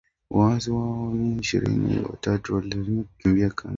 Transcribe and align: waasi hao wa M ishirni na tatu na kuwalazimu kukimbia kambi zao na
waasi 0.29 0.71
hao 0.71 1.05
wa 1.07 1.11
M 1.11 1.39
ishirni 1.39 1.95
na 2.01 2.09
tatu 2.21 2.29
na 2.29 2.39
kuwalazimu 2.59 3.03
kukimbia 3.03 3.49
kambi 3.49 3.53
zao 3.57 3.63
na 3.63 3.69